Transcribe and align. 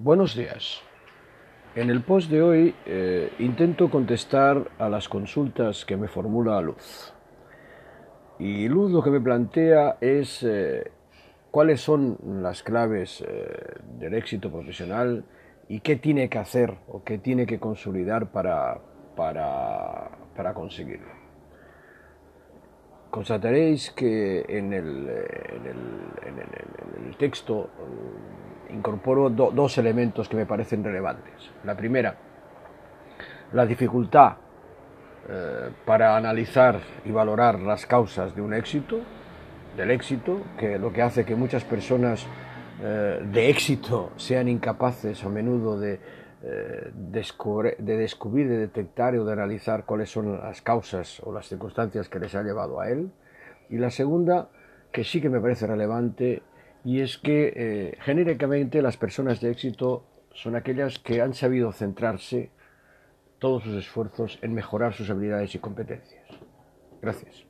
Buenos 0.00 0.36
días. 0.36 0.80
En 1.74 1.90
el 1.90 2.04
post 2.04 2.30
de 2.30 2.40
hoy 2.40 2.72
eh, 2.86 3.32
intento 3.40 3.90
contestar 3.90 4.70
a 4.78 4.88
las 4.88 5.08
consultas 5.08 5.84
que 5.84 5.96
me 5.96 6.06
formula 6.06 6.60
Luz. 6.60 7.12
Y 8.38 8.68
Luz 8.68 8.92
lo 8.92 9.02
que 9.02 9.10
me 9.10 9.20
plantea 9.20 9.98
es 10.00 10.44
eh, 10.44 10.92
cuáles 11.50 11.80
son 11.80 12.16
las 12.42 12.62
claves 12.62 13.24
eh, 13.26 13.80
del 13.98 14.14
éxito 14.14 14.52
profesional 14.52 15.24
y 15.68 15.80
qué 15.80 15.96
tiene 15.96 16.28
que 16.28 16.38
hacer 16.38 16.76
o 16.86 17.02
qué 17.02 17.18
tiene 17.18 17.44
que 17.44 17.58
consolidar 17.58 18.30
para, 18.30 18.80
para, 19.16 20.12
para 20.36 20.54
conseguirlo. 20.54 21.10
Constataréis 23.10 23.90
que 23.90 24.44
en 24.48 24.72
el, 24.72 25.08
en 25.08 25.66
el, 25.66 25.78
en 26.24 26.38
el, 26.38 26.98
en 26.98 27.06
el 27.08 27.16
texto 27.16 27.70
incorporo 28.70 29.30
do, 29.30 29.50
dos 29.50 29.78
elementos 29.78 30.28
que 30.28 30.36
me 30.36 30.46
parecen 30.46 30.84
relevantes. 30.84 31.50
La 31.64 31.76
primera, 31.76 32.14
la 33.52 33.66
dificultad 33.66 34.36
eh, 35.28 35.70
para 35.84 36.16
analizar 36.16 36.80
y 37.04 37.10
valorar 37.10 37.60
las 37.60 37.86
causas 37.86 38.34
de 38.34 38.40
un 38.42 38.54
éxito, 38.54 39.00
del 39.76 39.90
éxito, 39.90 40.40
que 40.58 40.78
lo 40.78 40.92
que 40.92 41.02
hace 41.02 41.24
que 41.24 41.34
muchas 41.34 41.64
personas 41.64 42.26
eh, 42.80 43.20
de 43.22 43.50
éxito 43.50 44.12
sean 44.16 44.48
incapaces 44.48 45.22
a 45.24 45.28
menudo 45.28 45.78
de, 45.78 46.00
eh, 46.42 46.90
de 46.92 47.96
descubrir, 47.96 48.48
de 48.48 48.58
detectar 48.58 49.14
o 49.16 49.24
de 49.24 49.32
analizar 49.32 49.84
cuáles 49.84 50.10
son 50.10 50.38
las 50.38 50.62
causas 50.62 51.20
o 51.24 51.32
las 51.32 51.46
circunstancias 51.46 52.08
que 52.08 52.18
les 52.18 52.34
ha 52.34 52.42
llevado 52.42 52.80
a 52.80 52.88
él. 52.88 53.10
Y 53.68 53.76
la 53.76 53.90
segunda, 53.90 54.48
que 54.92 55.04
sí 55.04 55.20
que 55.20 55.28
me 55.28 55.40
parece 55.40 55.66
relevante, 55.66 56.42
y 56.84 57.00
es 57.00 57.18
que 57.18 57.52
eh, 57.56 57.98
genéricamente 58.00 58.82
las 58.82 58.96
personas 58.96 59.40
de 59.40 59.50
éxito 59.50 60.04
son 60.32 60.56
aquellas 60.56 60.98
que 60.98 61.20
han 61.20 61.34
sabido 61.34 61.72
centrarse 61.72 62.50
todos 63.38 63.62
sus 63.64 63.74
esfuerzos 63.74 64.38
en 64.42 64.54
mejorar 64.54 64.94
sus 64.94 65.10
habilidades 65.10 65.54
y 65.54 65.58
competencias. 65.58 66.26
Gracias. 67.00 67.44